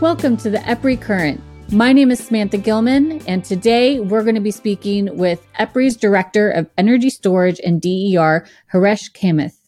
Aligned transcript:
Welcome 0.00 0.38
to 0.38 0.48
the 0.48 0.56
EPRI 0.60 0.98
Current. 0.98 1.42
My 1.70 1.92
name 1.92 2.10
is 2.10 2.20
Samantha 2.20 2.56
Gilman, 2.56 3.20
and 3.28 3.44
today 3.44 4.00
we're 4.00 4.22
going 4.22 4.34
to 4.34 4.40
be 4.40 4.50
speaking 4.50 5.14
with 5.18 5.46
EPRI's 5.58 5.94
Director 5.94 6.50
of 6.50 6.70
Energy 6.78 7.10
Storage 7.10 7.60
and 7.62 7.82
DER, 7.82 8.46
Haresh 8.72 9.12
Kamath. 9.12 9.58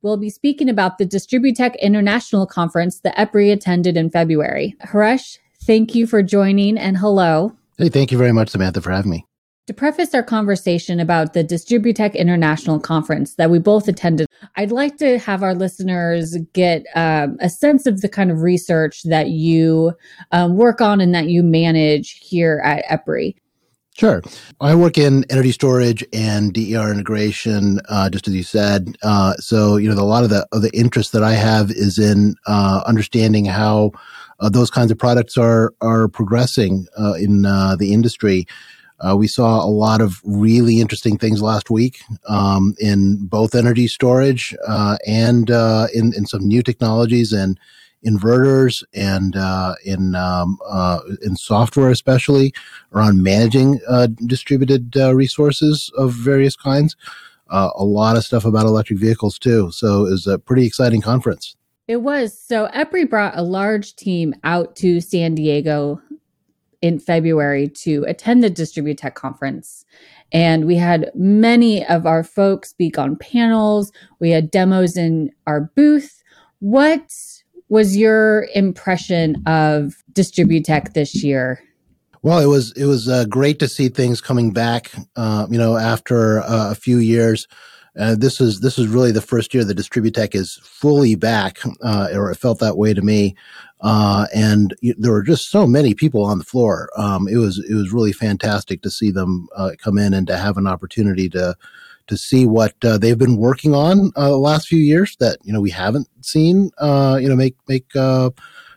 We'll 0.00 0.18
be 0.18 0.30
speaking 0.30 0.68
about 0.68 0.98
the 0.98 1.04
Distributech 1.04 1.76
International 1.80 2.46
Conference 2.46 3.00
that 3.00 3.16
EPRI 3.16 3.52
attended 3.52 3.96
in 3.96 4.08
February. 4.08 4.76
Haresh, 4.84 5.38
thank 5.64 5.96
you 5.96 6.06
for 6.06 6.22
joining, 6.22 6.78
and 6.78 6.96
hello. 6.96 7.56
Hey, 7.76 7.88
thank 7.88 8.12
you 8.12 8.18
very 8.18 8.32
much, 8.32 8.50
Samantha, 8.50 8.80
for 8.82 8.92
having 8.92 9.10
me. 9.10 9.26
To 9.68 9.74
preface 9.74 10.12
our 10.12 10.24
conversation 10.24 10.98
about 10.98 11.34
the 11.34 11.44
Distributech 11.44 12.16
International 12.16 12.80
Conference 12.80 13.36
that 13.36 13.48
we 13.48 13.60
both 13.60 13.86
attended, 13.86 14.26
I'd 14.56 14.72
like 14.72 14.96
to 14.96 15.20
have 15.20 15.44
our 15.44 15.54
listeners 15.54 16.36
get 16.52 16.84
um, 16.96 17.36
a 17.40 17.48
sense 17.48 17.86
of 17.86 18.00
the 18.00 18.08
kind 18.08 18.32
of 18.32 18.40
research 18.40 19.04
that 19.04 19.28
you 19.28 19.92
um, 20.32 20.56
work 20.56 20.80
on 20.80 21.00
and 21.00 21.14
that 21.14 21.28
you 21.28 21.44
manage 21.44 22.18
here 22.18 22.60
at 22.64 22.84
EPRI. 22.86 23.36
Sure. 23.96 24.20
I 24.60 24.74
work 24.74 24.98
in 24.98 25.24
energy 25.30 25.52
storage 25.52 26.04
and 26.12 26.52
DER 26.52 26.90
integration, 26.90 27.78
uh, 27.88 28.10
just 28.10 28.26
as 28.26 28.34
you 28.34 28.42
said. 28.42 28.96
Uh, 29.04 29.34
so, 29.34 29.76
you 29.76 29.88
know, 29.88 29.94
the, 29.94 30.02
a 30.02 30.04
lot 30.04 30.24
of 30.24 30.30
the, 30.30 30.44
of 30.50 30.62
the 30.62 30.76
interest 30.76 31.12
that 31.12 31.22
I 31.22 31.34
have 31.34 31.70
is 31.70 32.00
in 32.00 32.34
uh, 32.48 32.82
understanding 32.84 33.44
how 33.44 33.92
uh, 34.40 34.48
those 34.48 34.70
kinds 34.70 34.90
of 34.90 34.98
products 34.98 35.38
are, 35.38 35.72
are 35.80 36.08
progressing 36.08 36.88
uh, 36.98 37.12
in 37.12 37.46
uh, 37.46 37.76
the 37.76 37.92
industry. 37.92 38.46
Uh, 39.02 39.16
we 39.16 39.26
saw 39.26 39.64
a 39.64 39.66
lot 39.66 40.00
of 40.00 40.20
really 40.24 40.80
interesting 40.80 41.18
things 41.18 41.42
last 41.42 41.70
week 41.70 42.00
um, 42.28 42.74
in 42.78 43.26
both 43.26 43.54
energy 43.54 43.88
storage 43.88 44.54
uh, 44.66 44.96
and 45.06 45.50
uh, 45.50 45.88
in, 45.92 46.12
in 46.16 46.24
some 46.26 46.46
new 46.46 46.62
technologies 46.62 47.32
and 47.32 47.58
inverters 48.06 48.82
and 48.94 49.36
uh, 49.36 49.74
in 49.84 50.14
um, 50.14 50.58
uh, 50.68 51.00
in 51.22 51.36
software, 51.36 51.90
especially 51.90 52.52
around 52.92 53.22
managing 53.22 53.80
uh, 53.88 54.08
distributed 54.26 54.94
resources 54.96 55.90
of 55.96 56.12
various 56.12 56.56
kinds. 56.56 56.96
a 57.50 57.84
lot 57.84 58.16
of 58.16 58.24
stuff 58.24 58.44
about 58.44 58.66
electric 58.66 58.98
vehicles 58.98 59.38
too. 59.38 59.70
So 59.72 60.06
it 60.06 60.10
was 60.10 60.26
a 60.26 60.38
pretty 60.38 60.66
exciting 60.66 61.00
conference. 61.00 61.56
It 61.88 62.02
was. 62.02 62.36
So 62.38 62.68
EPRI 62.68 63.10
brought 63.10 63.36
a 63.36 63.42
large 63.42 63.96
team 63.96 64.34
out 64.44 64.76
to 64.76 65.00
San 65.00 65.34
Diego 65.34 66.00
in 66.82 66.98
February 66.98 67.68
to 67.68 68.04
attend 68.06 68.42
the 68.42 68.50
Distributech 68.50 69.14
conference. 69.14 69.84
And 70.32 70.66
we 70.66 70.76
had 70.76 71.10
many 71.14 71.86
of 71.86 72.06
our 72.06 72.24
folks 72.24 72.70
speak 72.70 72.98
on 72.98 73.16
panels. 73.16 73.92
We 74.18 74.30
had 74.30 74.50
demos 74.50 74.96
in 74.96 75.30
our 75.46 75.70
booth. 75.74 76.22
What 76.58 77.10
was 77.68 77.96
your 77.96 78.48
impression 78.54 79.42
of 79.46 79.94
Distributech 80.12 80.92
this 80.94 81.22
year? 81.22 81.62
Well, 82.22 82.38
it 82.38 82.46
was 82.46 82.72
it 82.76 82.86
was 82.86 83.08
uh, 83.08 83.24
great 83.24 83.58
to 83.58 83.68
see 83.68 83.88
things 83.88 84.20
coming 84.20 84.52
back. 84.52 84.92
Uh, 85.16 85.46
you 85.50 85.58
know, 85.58 85.76
after 85.76 86.40
uh, 86.40 86.70
a 86.70 86.74
few 86.74 86.98
years, 86.98 87.46
uh, 87.98 88.14
this 88.14 88.40
is 88.40 88.60
this 88.60 88.78
is 88.78 88.88
really 88.88 89.12
the 89.12 89.20
first 89.20 89.52
year 89.52 89.64
that 89.64 89.76
Distributech 89.76 90.34
is 90.34 90.58
fully 90.62 91.14
back, 91.14 91.58
uh, 91.82 92.08
or 92.14 92.30
it 92.30 92.36
felt 92.36 92.58
that 92.60 92.78
way 92.78 92.94
to 92.94 93.02
me. 93.02 93.36
Uh, 93.82 94.26
and 94.34 94.74
there 94.80 95.12
were 95.12 95.22
just 95.22 95.50
so 95.50 95.66
many 95.66 95.92
people 95.92 96.24
on 96.24 96.38
the 96.38 96.44
floor. 96.44 96.88
Um, 96.96 97.28
it 97.28 97.36
was 97.36 97.62
it 97.68 97.74
was 97.74 97.92
really 97.92 98.12
fantastic 98.12 98.80
to 98.82 98.90
see 98.90 99.10
them 99.10 99.48
uh, 99.56 99.72
come 99.78 99.98
in 99.98 100.14
and 100.14 100.26
to 100.28 100.38
have 100.38 100.56
an 100.56 100.66
opportunity 100.66 101.28
to 101.30 101.54
to 102.06 102.16
see 102.16 102.46
what 102.46 102.74
uh, 102.84 102.96
they've 102.96 103.18
been 103.18 103.36
working 103.36 103.74
on 103.74 104.10
uh, 104.16 104.28
the 104.28 104.36
last 104.36 104.68
few 104.68 104.78
years 104.78 105.16
that 105.16 105.38
you 105.44 105.52
know 105.52 105.60
we 105.60 105.70
haven't 105.70 106.08
seen 106.22 106.70
uh, 106.78 107.18
you 107.20 107.28
know 107.28 107.36
make 107.36 107.56
make 107.68 107.94
uh, 107.94 108.30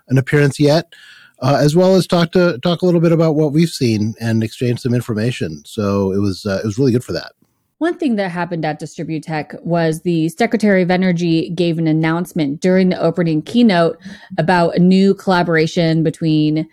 an 0.10 0.18
appearance 0.18 0.60
yet. 0.60 0.94
as 1.42 1.76
well 1.76 1.96
as 1.96 2.06
talk 2.06 2.32
to 2.32 2.58
talk 2.60 2.82
a 2.82 2.86
little 2.86 3.02
bit 3.02 3.14
about 3.14 3.36
what 3.36 3.54
we've 3.54 3.70
seen 3.70 4.14
and 4.20 4.44
exchange 4.44 4.82
some 4.82 4.94
information. 4.94 5.64
So 5.66 6.12
it 6.12 6.20
was 6.20 6.46
it 6.46 6.66
was 6.66 6.78
really 6.78 6.92
good 6.92 7.04
for 7.04 7.14
that. 7.14 7.32
One 7.78 7.98
thing 7.98 8.16
that 8.16 8.32
happened 8.32 8.64
at 8.64 8.80
Distributech 8.80 9.62
was 9.64 10.02
the 10.02 10.30
Secretary 10.30 10.82
of 10.82 10.90
Energy 10.90 11.50
gave 11.50 11.78
an 11.78 11.88
announcement 11.88 12.62
during 12.62 12.90
the 12.90 13.02
opening 13.02 13.42
keynote 13.42 13.98
about 14.38 14.76
a 14.76 14.80
new 14.80 15.14
collaboration 15.14 16.02
between 16.02 16.70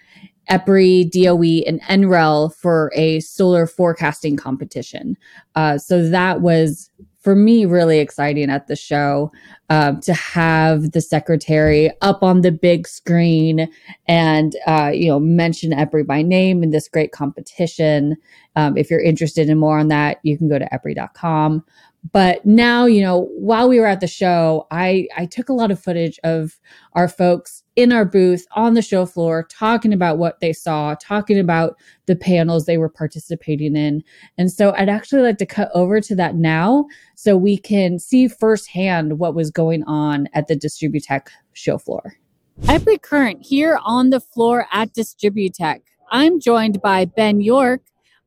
EPRI, 0.48 1.10
DOE, 1.10 1.64
and 1.66 1.82
NREL 1.82 2.54
for 2.54 2.92
a 2.94 3.18
solar 3.20 3.66
forecasting 3.66 4.36
competition. 4.36 5.16
Uh, 5.56 5.76
so 5.76 6.08
that 6.08 6.40
was 6.40 6.88
for 7.22 7.34
me 7.34 7.64
really 7.64 7.98
exciting 7.98 8.50
at 8.50 8.66
the 8.66 8.76
show 8.76 9.32
uh, 9.70 9.92
to 10.02 10.12
have 10.12 10.92
the 10.92 11.00
secretary 11.00 11.90
up 12.02 12.22
on 12.22 12.42
the 12.42 12.52
big 12.52 12.86
screen 12.86 13.70
and 14.06 14.56
uh, 14.66 14.90
you 14.92 15.08
know 15.08 15.20
mention 15.20 15.70
EPRI 15.72 16.06
by 16.06 16.22
name 16.22 16.62
in 16.62 16.70
this 16.70 16.88
great 16.88 17.12
competition. 17.12 18.16
Um, 18.56 18.76
if 18.76 18.90
you're 18.90 19.00
interested 19.00 19.48
in 19.48 19.58
more 19.58 19.78
on 19.78 19.88
that, 19.88 20.18
you 20.22 20.36
can 20.36 20.48
go 20.48 20.58
to 20.58 20.68
EPRI.com 20.72 21.64
but 22.10 22.44
now 22.44 22.84
you 22.84 23.00
know 23.00 23.28
while 23.36 23.68
we 23.68 23.78
were 23.78 23.86
at 23.86 24.00
the 24.00 24.08
show 24.08 24.66
i 24.72 25.06
i 25.16 25.24
took 25.24 25.48
a 25.48 25.52
lot 25.52 25.70
of 25.70 25.80
footage 25.80 26.18
of 26.24 26.58
our 26.94 27.06
folks 27.06 27.61
in 27.76 27.92
our 27.92 28.04
booth 28.04 28.46
on 28.52 28.74
the 28.74 28.82
show 28.82 29.06
floor 29.06 29.46
talking 29.50 29.92
about 29.92 30.18
what 30.18 30.40
they 30.40 30.52
saw 30.52 30.94
talking 31.00 31.38
about 31.38 31.76
the 32.06 32.16
panels 32.16 32.66
they 32.66 32.76
were 32.76 32.88
participating 32.88 33.76
in 33.76 34.02
and 34.36 34.50
so 34.50 34.74
i'd 34.76 34.88
actually 34.88 35.22
like 35.22 35.38
to 35.38 35.46
cut 35.46 35.70
over 35.74 36.00
to 36.00 36.14
that 36.14 36.34
now 36.34 36.84
so 37.14 37.36
we 37.36 37.56
can 37.56 37.98
see 37.98 38.28
firsthand 38.28 39.18
what 39.18 39.34
was 39.34 39.50
going 39.50 39.82
on 39.84 40.28
at 40.34 40.48
the 40.48 40.56
distributech 40.56 41.28
show 41.52 41.78
floor 41.78 42.14
EPRI 42.60 43.00
Current 43.00 43.44
here 43.44 43.78
on 43.82 44.10
the 44.10 44.20
floor 44.20 44.66
at 44.72 44.92
Distributech. 44.94 45.80
I'm 46.10 46.38
joined 46.38 46.80
by 46.80 47.06
Ben 47.06 47.40
York, 47.40 47.82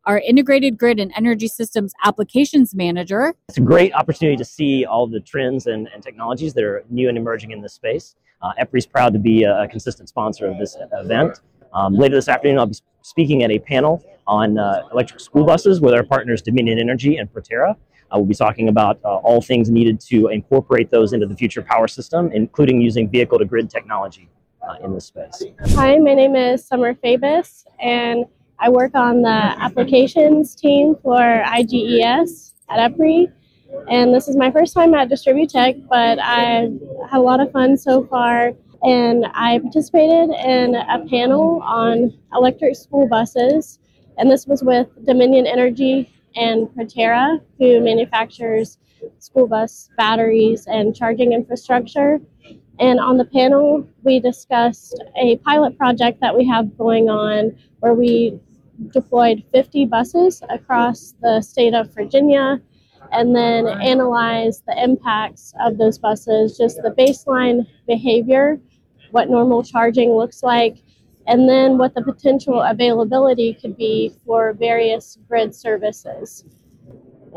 our 0.06 0.20
integrated 0.20 0.78
grid 0.78 1.00
and 1.00 1.12
energy 1.16 1.48
systems 1.48 1.94
applications 2.04 2.76
manager. 2.76 3.34
It's 3.48 3.58
a 3.58 3.62
great 3.62 3.94
opportunity 3.94 4.36
to 4.38 4.44
see 4.44 4.84
all 4.84 5.08
the 5.08 5.20
trends 5.20 5.68
and, 5.68 5.88
and 5.94 6.04
technologies 6.04 6.54
that 6.56 6.64
are 6.64 6.84
new 6.90 7.08
and 7.08 7.18
emerging 7.18 7.52
in 7.52 7.62
this 7.62 7.74
space. 7.74 8.16
Uh, 8.42 8.52
EPRI 8.60 8.78
is 8.78 8.86
proud 8.86 9.14
to 9.14 9.20
be 9.20 9.44
a, 9.44 9.68
consistent 9.68 10.10
sponsor 10.10 10.48
of 10.48 10.58
this 10.58 10.78
event. 10.94 11.40
Um, 11.74 11.94
later 11.96 12.16
this 12.16 12.30
afternoon, 12.30 12.60
I'll 12.60 12.68
be 12.68 12.76
speaking 13.02 13.44
at 13.44 13.52
a 13.52 13.60
panel 13.60 14.04
on 14.28 14.58
uh, 14.58 14.88
electric 14.92 15.20
school 15.20 15.46
buses 15.46 15.82
with 15.82 15.94
our 15.94 16.04
partners 16.04 16.42
Dominion 16.42 16.80
Energy 16.80 17.18
and 17.18 17.32
Proterra. 17.32 17.72
Uh, 17.72 18.18
we'll 18.20 18.26
be 18.26 18.36
talking 18.36 18.70
about 18.70 19.00
uh, 19.04 19.16
all 19.18 19.42
things 19.42 19.70
needed 19.70 20.00
to 20.00 20.28
incorporate 20.28 20.92
those 20.92 21.14
into 21.14 21.26
the 21.26 21.36
future 21.36 21.62
power 21.62 21.88
system, 21.88 22.32
including 22.32 22.82
using 22.82 23.10
vehicle 23.10 23.40
to 23.40 23.46
grid 23.46 23.70
technology 23.70 24.30
uh, 24.68 24.76
in 24.84 24.94
this 24.94 25.06
space. 25.06 25.44
Hi, 25.76 25.98
my 25.98 26.14
name 26.14 26.36
is 26.36 26.66
Summer 26.66 26.94
Fabus, 26.94 27.66
and 27.80 28.26
I 28.60 28.70
work 28.70 28.96
on 28.96 29.22
the 29.22 29.30
applications 29.30 30.56
team 30.56 30.96
for 31.02 31.20
IGES 31.20 32.54
at 32.70 32.92
EPRI. 32.92 33.32
And 33.90 34.14
this 34.14 34.28
is 34.28 34.36
my 34.36 34.52
first 34.52 34.74
time 34.74 34.94
at 34.94 35.10
Distributech, 35.10 35.88
but 35.88 36.20
I've 36.20 36.72
had 37.10 37.20
a 37.20 37.22
lot 37.22 37.40
of 37.40 37.52
fun 37.52 37.78
so 37.78 38.06
far. 38.06 38.54
And 38.84 39.26
I 39.34 39.60
participated 39.60 40.30
in 40.30 40.76
a 40.76 41.06
panel 41.10 41.62
on 41.64 42.18
electric 42.34 42.76
school 42.76 43.08
buses. 43.08 43.80
And 44.18 44.30
this 44.30 44.46
was 44.48 44.64
with 44.64 44.88
Dominion 45.06 45.48
Energy 45.48 46.12
and 46.36 46.68
Proterra, 46.68 47.42
who 47.60 47.80
manufactures 47.82 48.78
school 49.20 49.48
bus 49.48 49.90
batteries 49.98 50.68
and 50.68 50.96
charging 50.96 51.34
infrastructure. 51.34 52.20
And 52.80 53.00
on 53.00 53.18
the 53.18 53.26
panel, 53.26 53.88
we 54.04 54.20
discussed 54.20 55.02
a 55.16 55.38
pilot 55.38 55.78
project 55.78 56.20
that 56.22 56.36
we 56.36 56.46
have 56.48 56.78
going 56.78 57.10
on 57.10 57.56
where 57.80 57.94
we 57.94 58.40
deployed 58.92 59.44
50 59.54 59.86
buses 59.86 60.42
across 60.50 61.14
the 61.22 61.42
state 61.42 61.74
of 61.74 61.94
Virginia 61.94 62.62
and 63.12 63.36
then 63.36 63.68
analyze 63.68 64.62
the 64.68 64.82
impacts 64.82 65.54
of 65.60 65.78
those 65.78 65.98
buses, 65.98 66.58
just 66.58 66.78
the 66.78 66.92
baseline 66.92 67.66
behavior, 67.88 68.60
what 69.12 69.30
normal 69.30 69.64
charging 69.64 70.12
looks 70.12 70.44
like, 70.44 70.78
and 71.28 71.50
then 71.50 71.78
what 71.78 71.94
the 71.96 72.02
potential 72.02 72.62
availability 72.62 73.54
could 73.54 73.76
be 73.78 74.14
for 74.26 74.54
various 74.54 75.18
grid 75.28 75.56
services. 75.56 76.46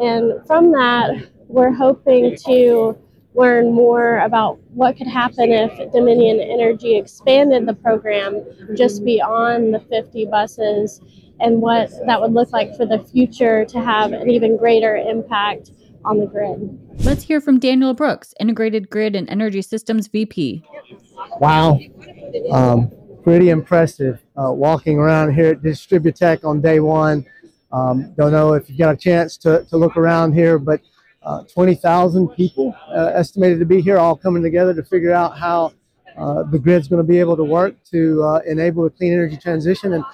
And 0.01 0.47
from 0.47 0.71
that, 0.73 1.29
we're 1.49 1.73
hoping 1.73 2.37
to 2.47 2.97
learn 3.35 3.73
more 3.73 4.19
about 4.19 4.59
what 4.75 4.97
could 4.97 5.07
happen 5.07 5.51
if 5.53 5.93
Dominion 5.93 6.41
Energy 6.41 6.97
expanded 6.97 7.67
the 7.67 7.75
program 7.75 8.45
just 8.77 9.05
beyond 9.05 9.75
the 9.75 9.81
50 9.81 10.27
buses 10.27 11.01
and 11.41 11.61
what 11.61 11.91
that 12.07 12.21
would 12.21 12.33
look 12.33 12.53
like 12.53 12.77
for 12.77 12.87
the 12.87 12.99
future 12.99 13.65
to 13.65 13.81
have 13.81 14.13
an 14.13 14.31
even 14.31 14.57
greater 14.57 14.97
impact 14.97 15.71
on 16.05 16.19
the 16.19 16.27
grid. 16.27 16.79
Let's 17.05 17.23
hear 17.23 17.41
from 17.41 17.59
Daniel 17.59 17.95
Brooks, 17.95 18.35
Integrated 18.41 18.91
Grid 18.91 19.15
and 19.15 19.29
Energy 19.29 19.63
Systems 19.63 20.09
VP. 20.09 20.65
Wow. 21.41 21.79
Um, 22.51 22.91
pretty 23.23 23.51
impressive. 23.51 24.21
Uh, 24.37 24.53
walking 24.53 24.99
around 24.99 25.35
here 25.35 25.51
at 25.51 25.63
Distributech 25.63 26.45
on 26.45 26.61
day 26.61 26.81
one. 26.81 27.25
Um, 27.73 28.15
don't 28.17 28.33
know 28.33 28.55
if 28.55 28.71
you 28.71 28.79
got 28.79 28.95
a 28.95 28.97
chance 28.97 29.37
to, 29.39 29.65
to 29.65 29.77
look 29.77 29.97
around 29.97 30.33
here, 30.33 30.59
but 30.59 30.81
uh, 31.23 31.43
20,000 31.45 32.29
people 32.29 32.75
uh, 32.89 33.11
estimated 33.15 33.59
to 33.59 33.67
be 33.67 33.81
here, 33.81 33.99
all 33.99 34.17
coming 34.17 34.43
together 34.43 34.73
to 34.73 34.83
figure 34.83 35.13
out 35.13 35.37
how 35.37 35.73
uh, 36.17 36.43
the 36.45 36.59
grid's 36.59 36.89
going 36.89 37.05
to 37.05 37.07
be 37.07 37.21
able 37.21 37.37
to 37.37 37.45
work 37.45 37.75
to 37.85 38.23
uh, 38.23 38.41
enable 38.47 38.85
the 38.85 38.91
clean 38.91 39.13
energy 39.13 39.37
transition 39.37 39.93
and 39.93 40.05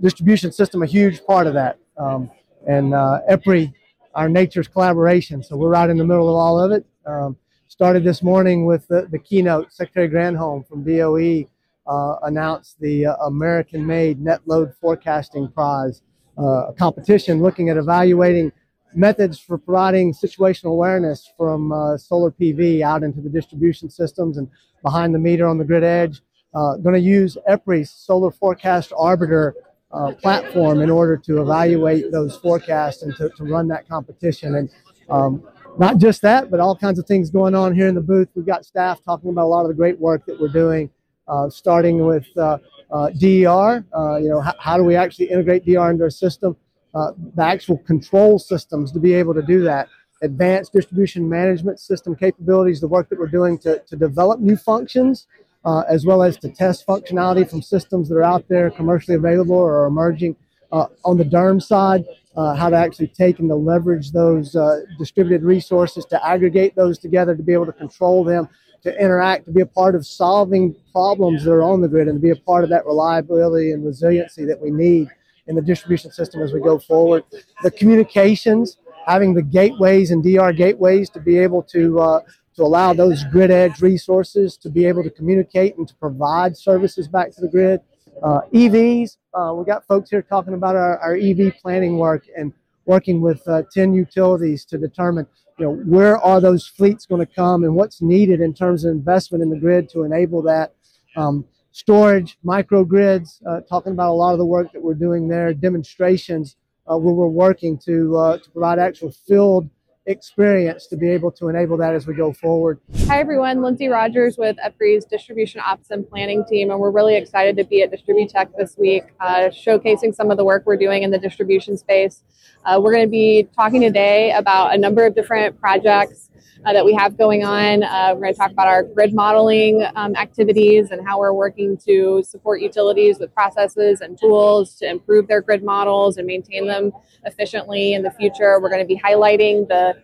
distribution 0.00 0.52
system 0.52 0.82
a 0.82 0.86
huge 0.86 1.24
part 1.24 1.46
of 1.46 1.54
that. 1.54 1.78
Um, 1.96 2.30
and 2.66 2.94
uh, 2.94 3.20
EPRI, 3.30 3.72
our 4.14 4.28
nature's 4.28 4.68
collaboration. 4.68 5.42
So 5.42 5.56
we're 5.56 5.70
right 5.70 5.88
in 5.88 5.96
the 5.96 6.04
middle 6.04 6.28
of 6.28 6.34
all 6.34 6.60
of 6.60 6.72
it. 6.72 6.84
Um, 7.06 7.36
started 7.68 8.04
this 8.04 8.22
morning 8.22 8.66
with 8.66 8.86
the, 8.88 9.08
the 9.10 9.18
keynote. 9.18 9.72
Secretary 9.72 10.08
Granholm 10.08 10.66
from 10.68 10.84
DOE 10.84 11.44
uh, 11.86 12.16
announced 12.22 12.78
the 12.80 13.06
uh, 13.06 13.16
American-made 13.26 14.20
Net 14.20 14.40
Load 14.46 14.74
Forecasting 14.80 15.48
Prize, 15.48 16.02
a 16.36 16.72
competition 16.76 17.42
looking 17.42 17.68
at 17.68 17.76
evaluating 17.76 18.52
methods 18.94 19.38
for 19.38 19.58
providing 19.58 20.12
situational 20.14 20.72
awareness 20.72 21.30
from 21.36 21.72
uh, 21.72 21.96
solar 21.96 22.30
PV 22.30 22.82
out 22.82 23.02
into 23.02 23.20
the 23.20 23.28
distribution 23.28 23.90
systems 23.90 24.38
and 24.38 24.48
behind 24.82 25.14
the 25.14 25.18
meter 25.18 25.46
on 25.46 25.58
the 25.58 25.64
grid 25.64 25.84
edge. 25.84 26.20
Uh, 26.54 26.76
going 26.76 26.94
to 26.94 27.00
use 27.00 27.36
EPRI's 27.48 27.90
Solar 27.90 28.30
Forecast 28.30 28.92
Arbiter 28.96 29.54
uh, 29.92 30.12
platform 30.12 30.80
in 30.80 30.90
order 30.90 31.16
to 31.16 31.42
evaluate 31.42 32.10
those 32.10 32.36
forecasts 32.36 33.02
and 33.02 33.14
to, 33.16 33.30
to 33.30 33.44
run 33.44 33.68
that 33.68 33.88
competition. 33.88 34.56
And 34.56 34.70
um, 35.08 35.42
not 35.78 35.98
just 35.98 36.22
that, 36.22 36.50
but 36.50 36.60
all 36.60 36.76
kinds 36.76 36.98
of 36.98 37.06
things 37.06 37.30
going 37.30 37.54
on 37.54 37.74
here 37.74 37.86
in 37.86 37.94
the 37.94 38.00
booth. 38.00 38.28
We've 38.34 38.46
got 38.46 38.64
staff 38.64 39.02
talking 39.04 39.30
about 39.30 39.44
a 39.44 39.48
lot 39.48 39.62
of 39.62 39.68
the 39.68 39.74
great 39.74 39.98
work 39.98 40.26
that 40.26 40.40
we're 40.40 40.48
doing, 40.48 40.90
uh, 41.26 41.48
starting 41.50 42.04
with 42.04 42.26
uh, 42.36 42.58
uh, 42.90 43.10
DER. 43.10 43.84
you 44.20 44.28
know, 44.28 44.40
how, 44.40 44.54
how 44.58 44.76
do 44.76 44.84
we 44.84 44.96
actually 44.96 45.30
integrate 45.30 45.64
DER 45.64 45.90
into 45.90 46.04
our 46.04 46.10
system? 46.10 46.56
Uh, 46.94 47.12
the 47.34 47.44
actual 47.44 47.78
control 47.78 48.38
systems 48.38 48.90
to 48.92 48.98
be 48.98 49.12
able 49.12 49.34
to 49.34 49.42
do 49.42 49.62
that. 49.62 49.88
Advanced 50.22 50.72
distribution 50.72 51.28
management 51.28 51.78
system 51.78 52.16
capabilities, 52.16 52.80
the 52.80 52.88
work 52.88 53.08
that 53.08 53.18
we're 53.18 53.26
doing 53.26 53.58
to, 53.58 53.78
to 53.80 53.94
develop 53.94 54.40
new 54.40 54.56
functions, 54.56 55.26
uh, 55.64 55.82
as 55.88 56.06
well 56.06 56.22
as 56.22 56.36
to 56.38 56.48
test 56.48 56.86
functionality 56.86 57.48
from 57.48 57.62
systems 57.62 58.08
that 58.08 58.16
are 58.16 58.22
out 58.22 58.46
there 58.48 58.70
commercially 58.70 59.16
available 59.16 59.56
or 59.56 59.86
emerging. 59.86 60.36
Uh, 60.70 60.86
on 61.04 61.16
the 61.16 61.24
DERM 61.24 61.60
side, 61.60 62.04
uh, 62.36 62.54
how 62.54 62.68
to 62.70 62.76
actually 62.76 63.08
take 63.08 63.38
and 63.38 63.48
to 63.48 63.54
leverage 63.54 64.12
those 64.12 64.54
uh, 64.54 64.80
distributed 64.98 65.42
resources 65.42 66.04
to 66.04 66.26
aggregate 66.26 66.76
those 66.76 66.98
together 66.98 67.34
to 67.34 67.42
be 67.42 67.52
able 67.52 67.66
to 67.66 67.72
control 67.72 68.22
them, 68.22 68.48
to 68.82 68.96
interact, 69.02 69.46
to 69.46 69.50
be 69.50 69.62
a 69.62 69.66
part 69.66 69.94
of 69.94 70.06
solving 70.06 70.74
problems 70.92 71.44
that 71.44 71.52
are 71.52 71.62
on 71.62 71.80
the 71.80 71.88
grid, 71.88 72.06
and 72.06 72.16
to 72.16 72.22
be 72.22 72.30
a 72.30 72.36
part 72.36 72.62
of 72.62 72.70
that 72.70 72.86
reliability 72.86 73.72
and 73.72 73.84
resiliency 73.84 74.44
that 74.44 74.60
we 74.60 74.70
need 74.70 75.08
in 75.48 75.56
the 75.56 75.62
distribution 75.62 76.12
system 76.12 76.40
as 76.42 76.52
we 76.52 76.60
go 76.60 76.78
forward. 76.78 77.24
The 77.62 77.70
communications, 77.70 78.76
having 79.06 79.34
the 79.34 79.42
gateways 79.42 80.10
and 80.10 80.22
DR 80.22 80.52
gateways 80.52 81.10
to 81.10 81.20
be 81.20 81.38
able 81.38 81.62
to 81.64 81.98
uh, 81.98 82.20
to 82.58 82.64
allow 82.64 82.92
those 82.92 83.22
grid 83.30 83.52
edge 83.52 83.80
resources 83.80 84.56
to 84.56 84.68
be 84.68 84.84
able 84.84 85.04
to 85.04 85.10
communicate 85.10 85.76
and 85.78 85.86
to 85.86 85.94
provide 85.94 86.56
services 86.56 87.06
back 87.06 87.30
to 87.30 87.40
the 87.40 87.46
grid. 87.46 87.80
Uh, 88.20 88.40
EVs, 88.52 89.16
uh, 89.32 89.54
we 89.54 89.64
got 89.64 89.86
folks 89.86 90.10
here 90.10 90.22
talking 90.22 90.54
about 90.54 90.74
our, 90.74 90.98
our 90.98 91.14
EV 91.14 91.54
planning 91.62 91.98
work 91.98 92.26
and 92.36 92.52
working 92.84 93.20
with 93.20 93.46
uh, 93.46 93.62
10 93.72 93.94
utilities 93.94 94.64
to 94.64 94.76
determine 94.76 95.24
you 95.56 95.66
know 95.66 95.72
where 95.86 96.18
are 96.18 96.40
those 96.40 96.66
fleets 96.66 97.06
going 97.06 97.24
to 97.24 97.32
come 97.32 97.62
and 97.62 97.76
what's 97.76 98.02
needed 98.02 98.40
in 98.40 98.52
terms 98.52 98.84
of 98.84 98.90
investment 98.90 99.40
in 99.40 99.50
the 99.50 99.58
grid 99.58 99.88
to 99.90 100.02
enable 100.02 100.42
that. 100.42 100.74
Um, 101.16 101.44
storage, 101.70 102.38
microgrids, 102.44 103.40
uh, 103.46 103.60
talking 103.68 103.92
about 103.92 104.10
a 104.10 104.18
lot 104.18 104.32
of 104.32 104.38
the 104.38 104.46
work 104.46 104.72
that 104.72 104.82
we're 104.82 104.94
doing 104.94 105.28
there, 105.28 105.54
demonstrations 105.54 106.56
uh, 106.90 106.98
where 106.98 107.14
we're 107.14 107.28
working 107.28 107.78
to, 107.78 108.16
uh, 108.16 108.38
to 108.38 108.50
provide 108.50 108.80
actual 108.80 109.12
field 109.12 109.70
experience 110.08 110.86
to 110.86 110.96
be 110.96 111.08
able 111.10 111.30
to 111.30 111.48
enable 111.48 111.76
that 111.76 111.94
as 111.94 112.06
we 112.06 112.14
go 112.14 112.32
forward. 112.32 112.80
Hi 113.06 113.20
everyone, 113.20 113.62
Lindsay 113.62 113.88
Rogers 113.88 114.38
with 114.38 114.56
EPRI's 114.56 115.04
Distribution 115.04 115.60
Ops 115.64 115.90
and 115.90 116.08
Planning 116.08 116.44
team, 116.48 116.70
and 116.70 116.80
we're 116.80 116.90
really 116.90 117.14
excited 117.14 117.56
to 117.58 117.64
be 117.64 117.82
at 117.82 117.92
DistribuTech 117.92 118.56
this 118.56 118.76
week, 118.78 119.04
uh, 119.20 119.50
showcasing 119.50 120.14
some 120.14 120.30
of 120.30 120.38
the 120.38 120.44
work 120.44 120.64
we're 120.64 120.78
doing 120.78 121.02
in 121.02 121.10
the 121.10 121.18
distribution 121.18 121.76
space. 121.76 122.22
Uh, 122.64 122.80
we're 122.82 122.92
going 122.92 123.04
to 123.04 123.10
be 123.10 123.46
talking 123.54 123.82
today 123.82 124.32
about 124.32 124.74
a 124.74 124.78
number 124.78 125.04
of 125.04 125.14
different 125.14 125.60
projects 125.60 126.27
uh, 126.64 126.72
that 126.72 126.84
we 126.84 126.94
have 126.94 127.16
going 127.16 127.44
on. 127.44 127.82
Uh, 127.82 128.12
we're 128.14 128.22
going 128.22 128.34
to 128.34 128.38
talk 128.38 128.50
about 128.50 128.68
our 128.68 128.82
grid 128.82 129.14
modeling 129.14 129.86
um, 129.96 130.14
activities 130.16 130.90
and 130.90 131.06
how 131.06 131.18
we're 131.18 131.32
working 131.32 131.76
to 131.76 132.22
support 132.22 132.60
utilities 132.60 133.18
with 133.18 133.32
processes 133.34 134.00
and 134.00 134.18
tools 134.18 134.74
to 134.76 134.88
improve 134.88 135.28
their 135.28 135.40
grid 135.40 135.62
models 135.62 136.16
and 136.16 136.26
maintain 136.26 136.66
them 136.66 136.92
efficiently 137.24 137.94
in 137.94 138.02
the 138.02 138.10
future. 138.12 138.60
We're 138.60 138.70
going 138.70 138.82
to 138.82 138.86
be 138.86 139.00
highlighting 139.00 139.68
the 139.68 139.96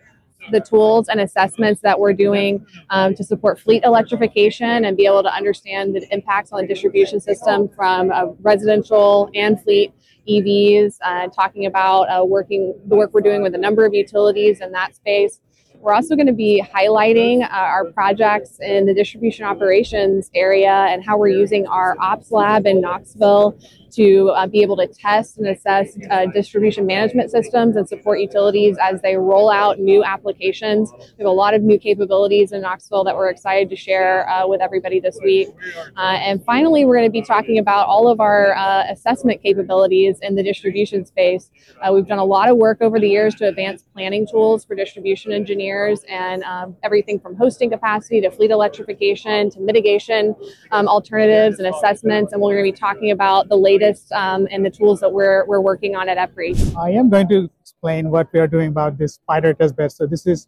the 0.51 0.59
tools 0.59 1.07
and 1.07 1.19
assessments 1.19 1.81
that 1.81 1.99
we're 1.99 2.13
doing 2.13 2.65
um, 2.89 3.15
to 3.15 3.23
support 3.23 3.59
fleet 3.59 3.83
electrification 3.83 4.85
and 4.85 4.95
be 4.95 5.05
able 5.05 5.23
to 5.23 5.33
understand 5.33 5.95
the 5.95 6.07
impacts 6.13 6.51
on 6.51 6.61
the 6.61 6.67
distribution 6.67 7.19
system 7.19 7.67
from 7.69 8.11
uh, 8.11 8.25
residential 8.41 9.29
and 9.33 9.61
fleet 9.63 9.93
EVs, 10.29 10.97
uh, 11.03 11.27
talking 11.27 11.65
about 11.65 12.03
uh, 12.03 12.23
working 12.23 12.73
the 12.87 12.95
work 12.95 13.13
we're 13.13 13.21
doing 13.21 13.43
with 13.43 13.55
a 13.55 13.57
number 13.57 13.85
of 13.85 13.93
utilities 13.93 14.61
in 14.61 14.71
that 14.71 14.95
space, 14.95 15.39
we're 15.85 15.93
also 15.93 16.15
going 16.15 16.25
to 16.25 16.33
be 16.33 16.65
highlighting 16.73 17.43
uh, 17.43 17.53
our 17.53 17.85
projects 17.91 18.59
in 18.59 18.87
the 18.87 18.93
distribution 18.93 19.45
operations 19.45 20.31
area 20.33 20.87
and 20.89 21.05
how 21.05 21.15
we're 21.15 21.27
using 21.27 21.67
our 21.67 21.95
ops 21.99 22.31
lab 22.31 22.65
in 22.65 22.81
Knoxville 22.81 23.55
to 23.95 24.29
uh, 24.29 24.47
be 24.47 24.61
able 24.61 24.75
to 24.77 24.87
test 24.87 25.37
and 25.37 25.47
assess 25.47 25.97
uh, 26.11 26.25
distribution 26.33 26.85
management 26.85 27.31
systems 27.31 27.75
and 27.75 27.87
support 27.87 28.19
utilities 28.19 28.77
as 28.81 29.01
they 29.01 29.15
roll 29.15 29.49
out 29.49 29.79
new 29.79 30.03
applications. 30.03 30.91
We 31.17 31.23
have 31.23 31.27
a 31.27 31.29
lot 31.29 31.53
of 31.53 31.61
new 31.61 31.79
capabilities 31.79 32.51
in 32.51 32.61
Knoxville 32.61 33.03
that 33.05 33.15
we're 33.15 33.29
excited 33.29 33.69
to 33.69 33.75
share 33.75 34.27
uh, 34.29 34.47
with 34.47 34.61
everybody 34.61 34.99
this 34.99 35.17
week. 35.23 35.49
Uh, 35.97 36.17
and 36.19 36.43
finally, 36.43 36.85
we're 36.85 36.95
going 36.95 37.07
to 37.07 37.11
be 37.11 37.21
talking 37.21 37.59
about 37.59 37.87
all 37.87 38.07
of 38.07 38.19
our 38.19 38.55
uh, 38.55 38.83
assessment 38.89 39.41
capabilities 39.41 40.17
in 40.21 40.35
the 40.35 40.43
distribution 40.43 41.05
space. 41.05 41.49
Uh, 41.81 41.91
we've 41.93 42.07
done 42.07 42.19
a 42.19 42.25
lot 42.25 42.49
of 42.49 42.57
work 42.57 42.79
over 42.81 42.99
the 42.99 43.07
years 43.07 43.35
to 43.35 43.47
advance 43.47 43.83
planning 43.93 44.27
tools 44.29 44.65
for 44.65 44.75
distribution 44.75 45.31
engineers 45.31 46.03
and 46.09 46.43
um, 46.43 46.75
everything 46.83 47.19
from 47.19 47.35
hosting 47.35 47.69
capacity 47.69 48.21
to 48.21 48.29
fleet 48.29 48.51
electrification 48.51 49.49
to 49.49 49.59
mitigation 49.59 50.35
um, 50.71 50.87
alternatives 50.87 51.59
and 51.59 51.67
assessments. 51.73 52.33
And 52.33 52.41
we're 52.41 52.53
going 52.53 52.65
to 52.65 52.71
be 52.71 52.77
talking 52.77 53.11
about 53.11 53.49
the 53.49 53.55
latest 53.55 53.84
latest 53.85 54.11
um, 54.11 54.47
and 54.51 54.65
the 54.65 54.69
tools 54.69 54.99
that 54.99 55.11
we're, 55.11 55.45
we're 55.45 55.61
working 55.61 55.95
on 55.95 56.09
at 56.09 56.17
EPRI. 56.17 56.75
I 56.77 56.91
am 56.91 57.09
going 57.09 57.27
to 57.29 57.49
explain 57.61 58.09
what 58.09 58.27
we 58.33 58.39
are 58.39 58.47
doing 58.47 58.69
about 58.69 58.97
this 58.97 59.15
spider 59.15 59.53
testbed. 59.53 59.91
So 59.91 60.05
this 60.05 60.25
is 60.25 60.47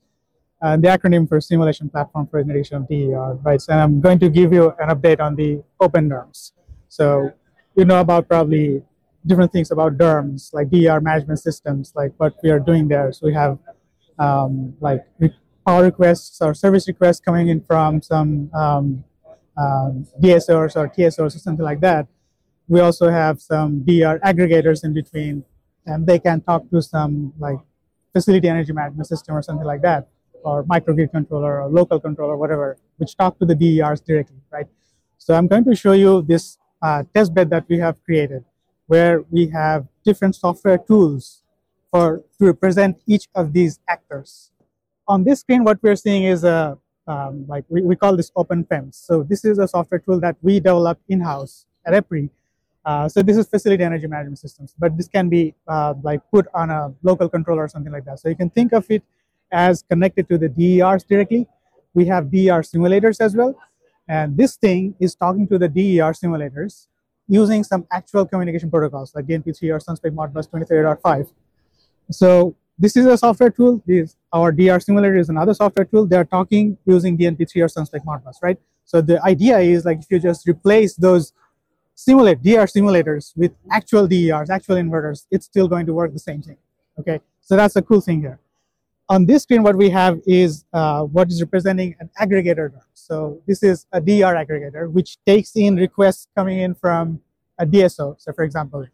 uh, 0.61 0.77
the 0.77 0.87
acronym 0.87 1.27
for 1.27 1.39
Simulation 1.39 1.89
Platform 1.89 2.27
for 2.27 2.39
Integration 2.39 2.77
of 2.77 2.87
DER, 2.87 3.33
right? 3.43 3.61
So 3.61 3.73
I'm 3.73 4.01
going 4.01 4.19
to 4.19 4.29
give 4.29 4.51
you 4.53 4.73
an 4.79 4.89
update 4.89 5.19
on 5.19 5.35
the 5.35 5.63
open 5.79 6.09
DERMS. 6.09 6.53
So 6.89 7.31
you 7.75 7.85
know 7.85 7.99
about 7.99 8.27
probably 8.27 8.81
different 9.25 9.51
things 9.51 9.71
about 9.71 9.97
DERMS, 9.97 10.53
like 10.53 10.69
DER 10.69 10.99
management 10.99 11.39
systems, 11.39 11.93
like 11.95 12.13
what 12.17 12.35
we 12.43 12.49
are 12.49 12.59
doing 12.59 12.87
there. 12.87 13.11
So 13.11 13.27
we 13.27 13.33
have 13.33 13.59
um, 14.17 14.75
like 14.79 15.05
power 15.65 15.83
requests 15.83 16.41
or 16.41 16.53
service 16.53 16.87
requests 16.87 17.19
coming 17.19 17.49
in 17.49 17.61
from 17.61 18.01
some 18.01 18.49
um, 18.55 19.03
um, 19.57 20.07
DSOs 20.21 20.75
or 20.75 20.87
TSOs 20.87 21.35
or 21.35 21.39
something 21.39 21.65
like 21.65 21.81
that 21.81 22.07
we 22.67 22.79
also 22.79 23.09
have 23.09 23.41
some 23.41 23.83
DR 23.83 24.19
aggregators 24.19 24.83
in 24.83 24.93
between, 24.93 25.43
and 25.85 26.05
they 26.05 26.19
can 26.19 26.41
talk 26.41 26.69
to 26.69 26.81
some 26.81 27.33
like 27.39 27.59
facility 28.13 28.47
energy 28.47 28.73
management 28.73 29.07
system 29.07 29.35
or 29.35 29.41
something 29.41 29.65
like 29.65 29.81
that, 29.81 30.07
or 30.43 30.63
microgrid 30.63 31.11
controller 31.11 31.61
or 31.61 31.69
local 31.69 31.99
controller, 31.99 32.35
whatever, 32.35 32.77
which 32.97 33.15
talk 33.15 33.39
to 33.39 33.45
the 33.45 33.55
DERs 33.55 34.01
directly, 34.01 34.41
right? 34.51 34.67
So 35.17 35.33
I'm 35.33 35.47
going 35.47 35.65
to 35.65 35.75
show 35.75 35.93
you 35.93 36.21
this 36.21 36.57
uh, 36.81 37.03
test 37.13 37.33
bed 37.33 37.49
that 37.51 37.65
we 37.69 37.77
have 37.79 38.03
created, 38.03 38.43
where 38.87 39.23
we 39.31 39.47
have 39.47 39.87
different 40.03 40.35
software 40.35 40.77
tools 40.77 41.43
for 41.89 42.23
to 42.37 42.45
represent 42.45 43.01
each 43.07 43.27
of 43.33 43.53
these 43.53 43.79
actors. 43.87 44.51
On 45.07 45.23
this 45.23 45.39
screen, 45.39 45.63
what 45.63 45.81
we're 45.81 45.95
seeing 45.95 46.23
is 46.23 46.43
a 46.43 46.77
um, 47.07 47.45
like 47.47 47.63
we, 47.69 47.81
we 47.81 47.95
call 47.95 48.17
this 48.17 48.31
Open 48.35 48.65
OpenFEMS. 48.65 48.95
So 48.95 49.23
this 49.23 49.45
is 49.45 49.57
a 49.59 49.67
software 49.67 49.99
tool 49.99 50.19
that 50.19 50.35
we 50.41 50.59
developed 50.59 51.01
in-house 51.07 51.65
at 51.85 51.93
EPRI 51.93 52.29
uh, 52.87 53.09
so 53.09 53.21
this 53.21 53.35
is 53.35 53.45
facility 53.45 53.83
energy 53.83 54.07
management 54.07 54.39
systems, 54.39 54.73
but 54.79 54.95
this 54.95 55.09
can 55.09 55.27
be 55.27 55.53
uh, 55.67 55.93
like 56.03 56.21
put 56.31 56.47
on 56.53 56.69
a 56.69 56.93
local 57.03 57.27
controller 57.27 57.63
or 57.63 57.67
something 57.67 57.91
like 57.91 58.05
that. 58.05 58.17
So 58.17 58.29
you 58.29 58.35
can 58.35 58.49
think 58.49 58.71
of 58.71 58.89
it 58.89 59.03
as 59.51 59.83
connected 59.91 60.29
to 60.29 60.37
the 60.37 60.47
DERs 60.47 61.03
directly. 61.03 61.47
We 61.93 62.05
have 62.05 62.31
DER 62.31 62.61
simulators 62.61 63.19
as 63.19 63.35
well. 63.35 63.59
And 64.07 64.37
this 64.37 64.55
thing 64.55 64.95
is 65.01 65.15
talking 65.15 65.49
to 65.49 65.57
the 65.57 65.67
DER 65.67 66.13
simulators 66.13 66.87
using 67.27 67.61
some 67.65 67.85
actual 67.91 68.25
communication 68.25 68.71
protocols 68.71 69.13
like 69.13 69.25
DNP3 69.25 69.73
or 69.73 69.79
Sunspec 69.79 70.11
Modbus 70.15 70.49
23.5. 70.49 71.29
So 72.09 72.55
this 72.79 72.95
is 72.95 73.05
a 73.05 73.17
software 73.17 73.49
tool. 73.49 73.83
This, 73.85 74.15
our 74.31 74.53
DR 74.53 74.81
simulator 74.81 75.17
is 75.17 75.27
another 75.27 75.53
software 75.53 75.83
tool. 75.83 76.05
They're 76.05 76.23
talking 76.23 76.77
using 76.85 77.17
DNP3 77.17 77.63
or 77.63 77.67
Sunspec 77.67 78.05
Modbus, 78.05 78.35
right? 78.41 78.57
So 78.85 79.01
the 79.01 79.21
idea 79.25 79.57
is 79.59 79.83
like 79.83 79.99
if 79.99 80.05
you 80.09 80.19
just 80.19 80.47
replace 80.47 80.95
those 80.95 81.33
simulate 81.97 82.43
DR 82.43 82.67
simulators 82.67 83.35
with 83.35 83.51
actual 83.71 84.07
DERs, 84.07 84.51
actual 84.51 84.75
inverters, 84.75 85.25
it's 85.31 85.47
still 85.47 85.67
going 85.67 85.85
to 85.87 85.93
work 85.93 86.13
the 86.13 86.19
same 86.19 86.43
thing. 86.43 86.57
Okay, 86.99 87.19
so 87.41 87.57
that's 87.57 87.75
a 87.75 87.81
cool 87.81 88.01
thing 88.01 88.21
here. 88.21 88.39
on 89.09 89.25
this 89.25 89.43
screen, 89.43 89.63
what 89.63 89.75
we 89.75 89.89
have 89.89 90.19
is 90.27 90.65
uh, 90.73 91.01
what 91.03 91.29
is 91.29 91.41
representing 91.41 91.95
an 91.99 92.09
aggregator. 92.21 92.71
So 92.93 93.41
this 93.47 93.63
is 93.63 93.87
a 93.91 93.99
DR 93.99 94.33
aggregator, 94.43 94.91
which 94.91 95.17
takes 95.25 95.55
in 95.55 95.75
requests 95.75 96.27
coming 96.35 96.59
in 96.59 96.75
from 96.75 97.19
a 97.57 97.65
DSO. 97.65 98.07
So 98.21 98.31
for 98.33 98.43
example, 98.43 98.85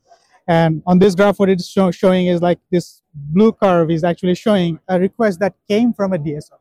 and 0.47 0.81
on 0.85 0.99
this 0.99 1.15
graph, 1.15 1.39
what 1.39 1.49
it's 1.49 1.67
show, 1.67 1.91
showing 1.91 2.27
is 2.27 2.41
like 2.41 2.59
this 2.71 3.01
blue 3.13 3.51
curve 3.51 3.89
is 3.91 4.03
actually 4.03 4.35
showing 4.35 4.79
a 4.87 4.99
request 4.99 5.39
that 5.39 5.55
came 5.67 5.93
from 5.93 6.13
a 6.13 6.17
DSO. 6.17 6.57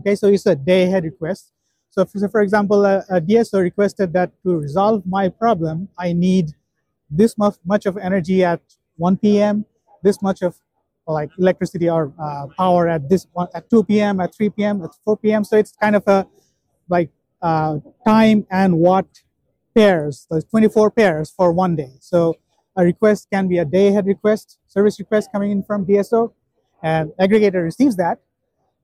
Okay, 0.00 0.14
so 0.16 0.28
it's 0.28 0.46
a 0.46 0.56
day 0.56 0.84
ahead 0.84 1.04
request. 1.04 1.52
So 1.90 2.04
for, 2.04 2.18
so 2.18 2.28
for 2.28 2.40
example, 2.42 2.84
a, 2.84 3.04
a, 3.10 3.20
DSO 3.20 3.60
requested 3.62 4.12
that 4.12 4.30
to 4.42 4.56
resolve 4.56 5.02
my 5.06 5.28
problem, 5.28 5.88
I 5.98 6.12
need 6.12 6.52
this 7.10 7.36
much, 7.38 7.56
much 7.64 7.86
of 7.86 7.96
energy 7.96 8.44
at 8.44 8.60
1 8.96 9.16
p.m., 9.18 9.64
this 10.02 10.20
much 10.22 10.42
of 10.42 10.56
like 11.06 11.30
electricity 11.38 11.88
or 11.88 12.12
uh, 12.20 12.46
power 12.56 12.88
at 12.88 13.08
this 13.08 13.26
one, 13.32 13.48
at 13.54 13.70
2 13.70 13.84
p.m., 13.84 14.20
at 14.20 14.34
3 14.34 14.50
p.m., 14.50 14.82
at 14.84 14.90
4 15.04 15.16
p.m. 15.16 15.44
So 15.44 15.56
it's 15.56 15.72
kind 15.72 15.96
of 15.96 16.06
a 16.06 16.26
like 16.88 17.10
uh, 17.40 17.78
time 18.06 18.46
and 18.50 18.78
watt 18.78 19.06
pairs, 19.74 20.26
so 20.30 20.40
24 20.40 20.90
pairs 20.90 21.30
for 21.30 21.52
one 21.52 21.76
day. 21.76 21.92
So 22.00 22.34
a 22.76 22.84
request 22.84 23.28
can 23.32 23.48
be 23.48 23.58
a 23.58 23.64
day 23.64 23.88
ahead 23.88 24.06
request, 24.06 24.58
service 24.66 24.98
request 24.98 25.30
coming 25.32 25.50
in 25.50 25.62
from 25.62 25.86
DSO, 25.86 26.32
and 26.82 27.10
aggregator 27.20 27.62
receives 27.64 27.96
that. 27.96 28.18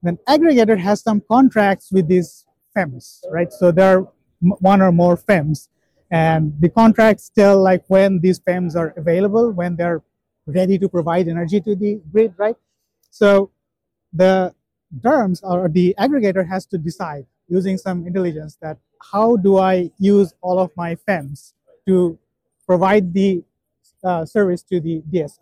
Then 0.02 0.18
aggregator 0.28 0.78
has 0.78 1.00
some 1.00 1.22
contracts 1.30 1.90
with 1.92 2.08
these 2.08 2.44
FEMs, 2.76 3.20
right? 3.30 3.52
So 3.52 3.70
there 3.70 3.98
are 3.98 4.08
one 4.40 4.82
or 4.82 4.92
more 4.92 5.16
FEMs, 5.16 5.68
and 6.10 6.52
the 6.60 6.68
contracts 6.68 7.30
tell 7.30 7.60
like 7.62 7.84
when 7.88 8.20
these 8.20 8.38
FEMs 8.40 8.76
are 8.76 8.92
available, 8.96 9.52
when 9.52 9.76
they're 9.76 10.02
ready 10.46 10.78
to 10.78 10.88
provide 10.88 11.28
energy 11.28 11.60
to 11.60 11.74
the 11.74 12.00
grid, 12.12 12.34
right? 12.36 12.56
So 13.10 13.50
the 14.12 14.54
DERMS 15.00 15.40
or 15.42 15.68
the 15.68 15.94
aggregator 15.98 16.46
has 16.46 16.66
to 16.66 16.78
decide 16.78 17.26
using 17.48 17.78
some 17.78 18.06
intelligence 18.06 18.56
that 18.60 18.78
how 19.12 19.36
do 19.36 19.58
I 19.58 19.90
use 19.98 20.34
all 20.40 20.58
of 20.58 20.70
my 20.76 20.96
FEMs 20.96 21.52
to 21.86 22.18
provide 22.66 23.12
the 23.12 23.42
uh, 24.02 24.24
service 24.24 24.62
to 24.62 24.80
the 24.80 25.02
DSO. 25.10 25.38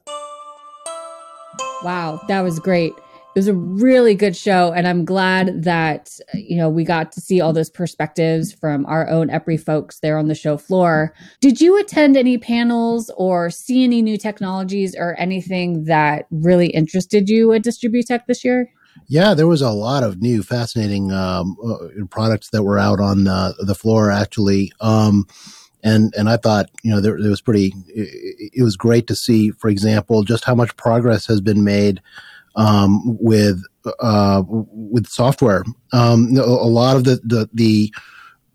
Wow, 1.83 2.21
that 2.29 2.41
was 2.43 2.59
great. 2.59 2.93
It 3.35 3.39
was 3.39 3.49
a 3.49 3.55
really 3.55 4.15
good 4.15 4.37
show, 4.37 4.73
and 4.73 4.87
I'm 4.87 5.07
glad 5.07 5.63
that 5.63 6.19
you 6.35 6.59
know 6.59 6.69
we 6.69 6.85
got 6.85 7.13
to 7.13 7.21
see 7.23 7.41
all 7.41 7.55
those 7.55 7.71
perspectives 7.71 8.53
from 8.53 8.85
our 8.85 9.09
own 9.09 9.29
EPRI 9.29 9.59
folks 9.59 10.01
there 10.01 10.19
on 10.19 10.29
the 10.29 10.35
show 10.35 10.59
floor. 10.59 11.15
Did 11.41 11.59
you 11.59 11.81
attend 11.81 12.19
any 12.19 12.37
panels 12.37 13.11
or 13.17 13.49
see 13.49 13.85
any 13.85 14.03
new 14.03 14.19
technologies 14.19 14.95
or 14.95 15.19
anything 15.19 15.85
that 15.85 16.27
really 16.31 16.67
interested 16.67 17.31
you 17.31 17.55
at 17.55 17.63
Distributech 17.63 18.27
this 18.27 18.45
year? 18.45 18.71
Yeah, 19.09 19.33
there 19.33 19.47
was 19.47 19.63
a 19.63 19.71
lot 19.71 20.03
of 20.03 20.21
new, 20.21 20.43
fascinating 20.43 21.11
um, 21.11 21.57
uh, 21.65 22.05
products 22.11 22.51
that 22.51 22.65
were 22.65 22.79
out 22.79 23.01
on 23.01 23.25
the, 23.25 23.55
the 23.61 23.75
floor. 23.75 24.11
Actually, 24.11 24.73
um, 24.81 25.27
and 25.83 26.15
and 26.19 26.29
I 26.29 26.37
thought 26.37 26.71
you 26.83 26.91
know 26.91 27.01
there, 27.01 27.17
it 27.17 27.29
was 27.29 27.41
pretty 27.41 27.73
it, 27.89 28.53
it, 28.55 28.63
was 28.63 28.77
great 28.77 29.07
to 29.07 29.17
see 29.17 29.51
for 29.53 29.69
example 29.69 30.23
just 30.23 30.45
how 30.45 30.55
much 30.55 30.77
progress 30.77 31.27
has 31.27 31.41
been 31.41 31.65
made 31.65 32.03
um, 32.57 33.17
with 33.21 33.63
uh, 34.01 34.43
with 34.47 35.07
software 35.07 35.65
um, 35.93 36.37
a 36.37 36.43
lot 36.43 36.97
of 36.97 37.05
the 37.05 37.21
the, 37.25 37.49
the 37.53 37.93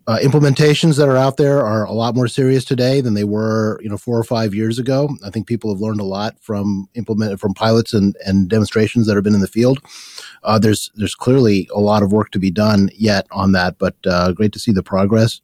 uh, 0.08 0.20
implementations 0.20 0.98
that 0.98 1.10
are 1.10 1.18
out 1.18 1.36
there 1.36 1.66
are 1.66 1.84
a 1.84 1.92
lot 1.92 2.16
more 2.16 2.30
serious 2.30 2.64
today 2.64 3.02
than 3.02 3.14
they 3.14 3.26
were, 3.26 3.78
you 3.84 3.90
know, 3.90 3.98
four 3.98 4.18
or 4.18 4.24
five 4.24 4.56
years 4.56 4.80
ago. 4.80 5.10
I 5.26 5.30
think 5.30 5.48
people 5.48 5.70
have 5.70 5.82
learned 5.82 6.00
a 6.00 6.06
lot 6.06 6.40
from 6.40 6.88
implement 6.94 7.38
from 7.42 7.54
pilots 7.54 7.94
and, 7.94 8.16
and 8.26 8.50
demonstrations 8.50 9.06
that 9.06 9.16
have 9.16 9.26
been 9.26 9.36
in 9.36 9.42
the 9.42 9.48
field. 9.48 9.80
Uh, 10.44 10.58
there's 10.58 10.90
there's 10.96 11.14
clearly 11.14 11.68
a 11.76 11.80
lot 11.82 12.04
of 12.04 12.14
work 12.14 12.32
to 12.32 12.40
be 12.40 12.50
done 12.50 12.90
yet 12.96 13.28
on 13.32 13.52
that, 13.52 13.78
but 13.78 13.96
uh, 14.06 14.32
great 14.32 14.54
to 14.54 14.60
see 14.60 14.72
the 14.72 14.82
progress. 14.82 15.42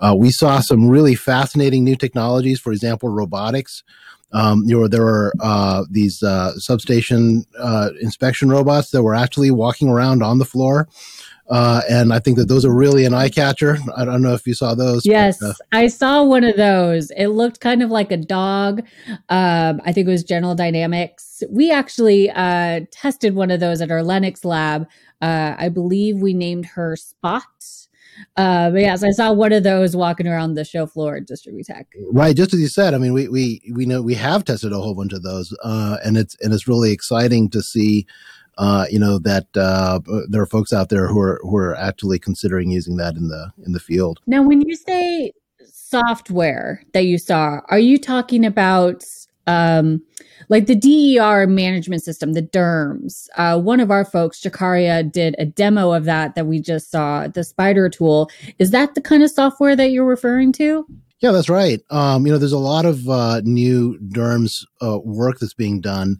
Uh, 0.00 0.16
we 0.18 0.32
saw 0.32 0.58
some 0.58 0.88
really 0.88 1.14
fascinating 1.14 1.84
new 1.84 1.94
technologies. 1.94 2.58
For 2.58 2.72
example, 2.72 3.08
robotics. 3.08 3.84
Um, 4.32 4.62
you 4.66 4.80
know, 4.80 4.88
there 4.88 5.04
were 5.04 5.32
uh, 5.40 5.84
these 5.90 6.22
uh, 6.22 6.58
substation 6.58 7.44
uh, 7.58 7.90
inspection 8.00 8.48
robots 8.48 8.90
that 8.90 9.02
were 9.02 9.14
actually 9.14 9.50
walking 9.50 9.88
around 9.88 10.22
on 10.22 10.38
the 10.38 10.44
floor. 10.44 10.88
Uh, 11.50 11.82
and 11.90 12.14
I 12.14 12.18
think 12.18 12.38
that 12.38 12.48
those 12.48 12.64
are 12.64 12.74
really 12.74 13.04
an 13.04 13.12
eye 13.12 13.28
catcher. 13.28 13.76
I 13.94 14.06
don't 14.06 14.22
know 14.22 14.32
if 14.32 14.46
you 14.46 14.54
saw 14.54 14.74
those. 14.74 15.04
Yes, 15.04 15.38
but, 15.38 15.50
uh, 15.50 15.54
I 15.72 15.88
saw 15.88 16.24
one 16.24 16.44
of 16.44 16.56
those. 16.56 17.10
It 17.10 17.26
looked 17.26 17.60
kind 17.60 17.82
of 17.82 17.90
like 17.90 18.10
a 18.10 18.16
dog. 18.16 18.80
Um, 19.28 19.80
I 19.84 19.92
think 19.92 20.08
it 20.08 20.10
was 20.10 20.24
General 20.24 20.54
Dynamics. 20.54 21.42
We 21.50 21.70
actually 21.70 22.30
uh, 22.30 22.82
tested 22.90 23.34
one 23.34 23.50
of 23.50 23.60
those 23.60 23.82
at 23.82 23.90
our 23.90 24.02
Lenox 24.02 24.44
lab. 24.46 24.88
Uh, 25.20 25.54
I 25.58 25.68
believe 25.68 26.18
we 26.18 26.32
named 26.32 26.66
her 26.66 26.96
Spot. 26.96 27.42
Uh, 28.36 28.70
but 28.70 28.80
yes, 28.80 29.02
I 29.02 29.10
saw 29.10 29.32
one 29.32 29.52
of 29.52 29.62
those 29.62 29.96
walking 29.96 30.26
around 30.26 30.54
the 30.54 30.64
show 30.64 30.86
floor 30.86 31.16
at 31.16 31.26
Distributech. 31.26 31.86
Right, 32.10 32.36
just 32.36 32.54
as 32.54 32.60
you 32.60 32.68
said. 32.68 32.94
I 32.94 32.98
mean, 32.98 33.12
we 33.12 33.28
we 33.28 33.62
we 33.72 33.86
know 33.86 34.02
we 34.02 34.14
have 34.14 34.44
tested 34.44 34.72
a 34.72 34.78
whole 34.78 34.94
bunch 34.94 35.12
of 35.12 35.22
those, 35.22 35.56
uh, 35.62 35.98
and 36.04 36.16
it's 36.16 36.36
and 36.40 36.52
it's 36.52 36.68
really 36.68 36.92
exciting 36.92 37.48
to 37.50 37.62
see 37.62 38.06
uh, 38.58 38.86
you 38.90 38.98
know 38.98 39.18
that 39.18 39.46
uh, 39.56 40.00
there 40.28 40.42
are 40.42 40.46
folks 40.46 40.72
out 40.72 40.88
there 40.88 41.08
who 41.08 41.20
are 41.20 41.40
who 41.42 41.56
are 41.56 41.74
actually 41.76 42.18
considering 42.18 42.70
using 42.70 42.96
that 42.96 43.14
in 43.14 43.28
the 43.28 43.52
in 43.64 43.72
the 43.72 43.80
field. 43.80 44.20
Now, 44.26 44.42
when 44.42 44.60
you 44.62 44.76
say 44.76 45.32
software 45.64 46.82
that 46.92 47.04
you 47.04 47.18
saw, 47.18 47.60
are 47.68 47.78
you 47.78 47.98
talking 47.98 48.44
about 48.44 49.04
um, 49.46 50.02
like 50.48 50.66
the 50.66 50.74
DER 50.74 51.46
management 51.46 52.02
system, 52.02 52.32
the 52.32 52.42
DERMS? 52.42 53.28
Uh, 53.36 53.60
one 53.60 53.80
of 53.80 53.90
our 53.90 54.04
folks, 54.04 54.40
Jakaria, 54.40 55.10
did 55.10 55.34
a 55.38 55.46
demo 55.46 55.92
of 55.92 56.04
that 56.04 56.34
that 56.34 56.46
we 56.46 56.60
just 56.60 56.90
saw. 56.90 57.28
The 57.28 57.44
Spider 57.44 57.88
tool 57.88 58.30
is 58.58 58.70
that 58.70 58.94
the 58.94 59.00
kind 59.00 59.22
of 59.22 59.30
software 59.30 59.76
that 59.76 59.90
you're 59.90 60.04
referring 60.04 60.52
to? 60.52 60.86
Yeah, 61.20 61.30
that's 61.30 61.48
right. 61.48 61.80
Um, 61.90 62.26
you 62.26 62.32
know, 62.32 62.38
there's 62.38 62.52
a 62.52 62.58
lot 62.58 62.84
of 62.84 63.08
uh, 63.08 63.40
new 63.44 63.96
DERMS 64.08 64.66
uh, 64.82 64.98
work 64.98 65.38
that's 65.38 65.54
being 65.54 65.80
done. 65.80 66.18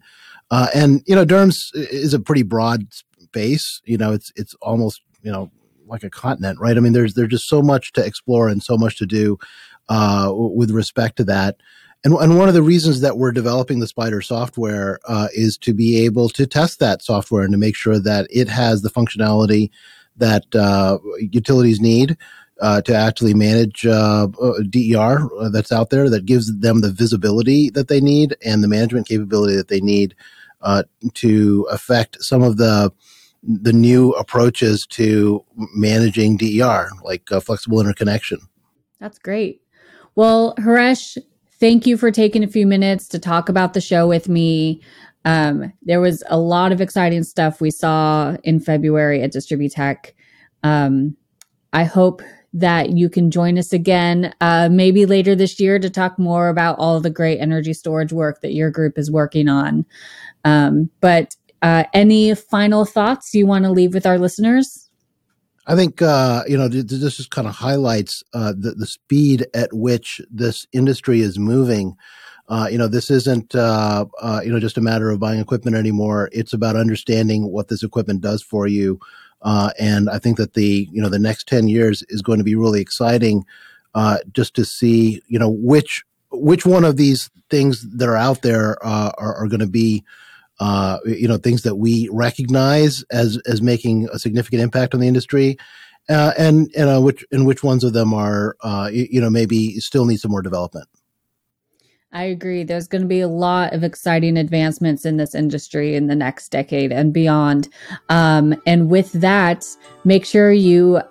Uh, 0.49 0.67
and 0.73 1.01
you 1.05 1.15
know, 1.15 1.25
DERMS 1.25 1.71
is 1.73 2.13
a 2.13 2.19
pretty 2.19 2.43
broad 2.43 2.85
space. 3.19 3.81
You 3.85 3.97
know, 3.97 4.13
it's 4.13 4.31
it's 4.35 4.55
almost 4.61 5.01
you 5.21 5.31
know 5.31 5.51
like 5.87 6.03
a 6.03 6.09
continent, 6.09 6.59
right? 6.59 6.77
I 6.77 6.79
mean, 6.79 6.93
there's 6.93 7.15
there's 7.15 7.29
just 7.29 7.49
so 7.49 7.61
much 7.61 7.91
to 7.93 8.05
explore 8.05 8.47
and 8.47 8.63
so 8.63 8.77
much 8.77 8.97
to 8.97 9.05
do 9.05 9.37
uh, 9.89 10.31
with 10.33 10.71
respect 10.71 11.17
to 11.17 11.23
that. 11.25 11.57
And, 12.03 12.13
and 12.15 12.37
one 12.37 12.49
of 12.49 12.53
the 12.53 12.61
reasons 12.61 13.01
that 13.01 13.17
we're 13.17 13.31
developing 13.31 13.79
the 13.79 13.87
Spider 13.87 14.21
software 14.21 14.99
uh, 15.07 15.29
is 15.33 15.57
to 15.59 15.73
be 15.73 16.03
able 16.03 16.29
to 16.29 16.45
test 16.45 16.79
that 16.79 17.01
software 17.01 17.43
and 17.43 17.53
to 17.53 17.57
make 17.57 17.75
sure 17.75 17.99
that 17.99 18.27
it 18.29 18.49
has 18.49 18.81
the 18.81 18.89
functionality 18.89 19.69
that 20.17 20.53
uh, 20.55 20.97
utilities 21.19 21.79
need. 21.79 22.17
Uh, 22.61 22.79
to 22.79 22.93
actually 22.95 23.33
manage 23.33 23.83
uh, 23.83 24.27
uh 24.39 24.53
DER 24.69 25.27
uh, 25.39 25.49
that's 25.49 25.71
out 25.71 25.89
there 25.89 26.07
that 26.07 26.23
gives 26.23 26.55
them 26.59 26.81
the 26.81 26.91
visibility 26.91 27.71
that 27.71 27.87
they 27.87 27.99
need 27.99 28.37
and 28.45 28.63
the 28.63 28.67
management 28.67 29.07
capability 29.07 29.55
that 29.55 29.69
they 29.69 29.81
need 29.81 30.13
uh, 30.61 30.83
to 31.15 31.67
affect 31.71 32.23
some 32.23 32.43
of 32.43 32.57
the 32.57 32.93
the 33.41 33.73
new 33.73 34.11
approaches 34.11 34.85
to 34.85 35.43
managing 35.73 36.37
DER, 36.37 36.89
like 37.03 37.27
flexible 37.41 37.81
interconnection. 37.81 38.39
That's 38.99 39.17
great. 39.17 39.61
Well, 40.15 40.53
Haresh, 40.59 41.17
thank 41.63 41.87
you 41.87 41.95
for 41.95 42.11
taking 42.11 42.43
a 42.43 42.47
few 42.47 42.67
minutes 42.67 43.07
to 43.07 43.17
talk 43.17 43.47
about 43.47 43.71
the 43.71 43.79
show 43.79 44.05
with 44.05 44.27
me. 44.27 44.81
Um, 45.23 45.71
there 45.83 46.01
was 46.01 46.21
a 46.27 46.37
lot 46.37 46.73
of 46.73 46.81
exciting 46.81 47.23
stuff 47.23 47.61
we 47.61 47.71
saw 47.71 48.35
in 48.43 48.59
February 48.59 49.21
at 49.21 49.31
Distributech. 49.31 50.11
Um, 50.63 51.15
I 51.71 51.85
hope 51.85 52.21
that 52.51 52.89
you 52.89 53.09
can 53.09 53.31
join 53.31 53.57
us 53.57 53.71
again, 53.71 54.35
uh, 54.41 54.67
maybe 54.69 55.05
later 55.05 55.35
this 55.35 55.57
year, 55.57 55.79
to 55.79 55.89
talk 55.89 56.19
more 56.19 56.49
about 56.49 56.77
all 56.79 56.99
the 56.99 57.09
great 57.09 57.39
energy 57.39 57.71
storage 57.71 58.11
work 58.11 58.41
that 58.41 58.51
your 58.51 58.69
group 58.69 58.97
is 58.97 59.09
working 59.09 59.47
on. 59.47 59.85
Um, 60.43 60.89
but 60.99 61.33
uh, 61.61 61.85
any 61.93 62.35
final 62.35 62.83
thoughts 62.83 63.33
you 63.33 63.47
want 63.47 63.63
to 63.63 63.71
leave 63.71 63.93
with 63.93 64.05
our 64.05 64.19
listeners? 64.19 64.82
I 65.65 65.75
think 65.75 66.01
uh, 66.01 66.43
you 66.47 66.57
know 66.57 66.67
this 66.67 67.15
just 67.17 67.31
kind 67.31 67.47
of 67.47 67.55
highlights 67.55 68.23
uh, 68.33 68.53
the, 68.57 68.71
the 68.71 68.85
speed 68.85 69.47
at 69.53 69.71
which 69.73 70.21
this 70.29 70.65
industry 70.73 71.21
is 71.21 71.39
moving. 71.39 71.95
Uh, 72.49 72.67
you 72.69 72.77
know, 72.77 72.87
this 72.87 73.09
isn't 73.09 73.55
uh, 73.55 74.05
uh, 74.21 74.41
you 74.43 74.51
know 74.51 74.59
just 74.59 74.77
a 74.77 74.81
matter 74.81 75.09
of 75.09 75.19
buying 75.19 75.39
equipment 75.39 75.77
anymore. 75.77 76.29
It's 76.33 76.53
about 76.53 76.75
understanding 76.75 77.49
what 77.49 77.69
this 77.69 77.83
equipment 77.83 78.21
does 78.21 78.43
for 78.43 78.67
you, 78.67 78.99
uh, 79.41 79.71
and 79.79 80.09
I 80.09 80.19
think 80.19 80.37
that 80.37 80.53
the 80.53 80.89
you 80.91 81.01
know 81.01 81.09
the 81.09 81.19
next 81.19 81.47
ten 81.47 81.69
years 81.69 82.03
is 82.09 82.21
going 82.21 82.39
to 82.39 82.43
be 82.43 82.55
really 82.55 82.81
exciting, 82.81 83.45
just 84.33 84.55
to 84.55 84.65
see 84.65 85.21
you 85.27 85.39
know 85.39 85.49
which 85.49 86.03
which 86.29 86.65
one 86.65 86.83
of 86.83 86.97
these 86.97 87.29
things 87.49 87.87
that 87.97 88.09
are 88.09 88.17
out 88.17 88.41
there 88.41 88.83
are, 88.83 89.13
are 89.17 89.47
going 89.47 89.59
to 89.59 89.67
be 89.67 90.03
uh, 90.63 90.97
you 91.05 91.27
know, 91.27 91.35
things 91.35 91.63
that 91.63 91.75
we 91.75 92.07
recognize 92.09 93.03
as 93.11 93.37
as 93.45 93.61
making 93.61 94.07
a 94.13 94.17
significant 94.17 94.61
impact 94.61 94.93
on 94.93 95.01
the 95.01 95.07
industry, 95.09 95.57
uh, 96.07 96.31
and 96.37 96.69
you 96.73 96.85
know 96.85 97.01
which 97.01 97.25
and 97.33 97.45
which 97.45 97.65
ones 97.65 97.83
of 97.83 97.91
them 97.91 98.13
are 98.13 98.55
uh, 98.61 98.89
you, 98.89 99.05
you 99.11 99.19
know 99.19 99.29
maybe 99.29 99.77
still 99.81 100.05
need 100.05 100.21
some 100.21 100.31
more 100.31 100.41
development. 100.41 100.87
I 102.13 102.23
agree. 102.23 102.63
There's 102.63 102.87
going 102.87 103.01
to 103.01 103.07
be 103.09 103.19
a 103.19 103.27
lot 103.27 103.73
of 103.73 103.83
exciting 103.83 104.37
advancements 104.37 105.03
in 105.03 105.17
this 105.17 105.35
industry 105.35 105.95
in 105.95 106.07
the 106.07 106.15
next 106.15 106.47
decade 106.49 106.93
and 106.93 107.11
beyond. 107.11 107.67
Um, 108.07 108.55
and 108.65 108.89
with 108.89 109.11
that, 109.13 109.65
make 110.05 110.25
sure 110.25 110.53
you 110.53 111.01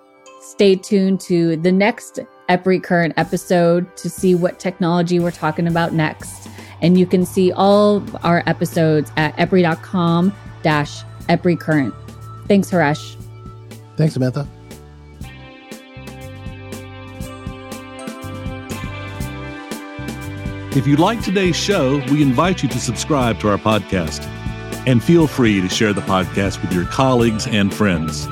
stay 0.41 0.77
tuned 0.77 1.19
to 1.21 1.57
the 1.57 1.71
next 1.71 2.21
EPRI 2.49 2.81
Current 2.81 3.13
episode 3.17 3.95
to 3.97 4.09
see 4.09 4.33
what 4.33 4.59
technology 4.59 5.19
we're 5.19 5.29
talking 5.29 5.67
about 5.67 5.93
next. 5.93 6.47
And 6.83 6.99
you 6.99 7.07
can 7.07 7.25
see 7.25 7.51
all 7.51 8.03
our 8.23 8.43
episodes 8.45 9.11
at 9.17 9.35
epri.com 9.37 10.33
dash 10.61 11.03
EPRI 11.29 11.59
Current. 11.59 11.93
Thanks, 12.47 12.69
Haresh. 12.69 13.15
Thanks, 13.95 14.13
Samantha. 14.13 14.47
If 20.75 20.87
you 20.87 20.97
like 20.97 21.21
today's 21.21 21.55
show, 21.55 22.03
we 22.11 22.23
invite 22.23 22.63
you 22.63 22.69
to 22.69 22.79
subscribe 22.79 23.39
to 23.41 23.49
our 23.49 23.59
podcast. 23.59 24.27
And 24.87 25.03
feel 25.03 25.27
free 25.27 25.61
to 25.61 25.69
share 25.69 25.93
the 25.93 26.01
podcast 26.01 26.61
with 26.61 26.73
your 26.73 26.85
colleagues 26.85 27.45
and 27.47 27.71
friends. 27.73 28.25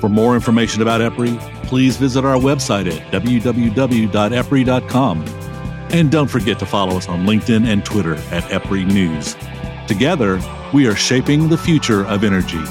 For 0.00 0.08
more 0.08 0.34
information 0.34 0.80
about 0.82 1.00
EPRI, 1.00 1.38
please 1.64 1.98
visit 1.98 2.24
our 2.24 2.36
website 2.36 2.90
at 2.90 3.12
www.epri.com. 3.12 4.12
And 5.92 6.10
don't 6.10 6.28
forget 6.28 6.58
to 6.60 6.66
follow 6.66 6.96
us 6.96 7.08
on 7.08 7.26
LinkedIn 7.26 7.66
and 7.66 7.84
Twitter 7.84 8.14
at 8.30 8.44
EPRI 8.44 8.86
News. 8.86 9.36
Together, 9.86 10.40
we 10.72 10.86
are 10.86 10.96
shaping 10.96 11.48
the 11.48 11.58
future 11.58 12.06
of 12.06 12.24
energy. 12.24 12.62